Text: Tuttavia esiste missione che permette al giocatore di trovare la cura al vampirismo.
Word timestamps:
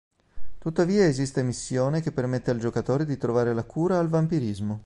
Tuttavia 0.57 1.05
esiste 1.05 1.43
missione 1.43 2.01
che 2.01 2.11
permette 2.11 2.49
al 2.49 2.57
giocatore 2.57 3.05
di 3.05 3.17
trovare 3.17 3.53
la 3.53 3.63
cura 3.63 3.99
al 3.99 4.07
vampirismo. 4.07 4.79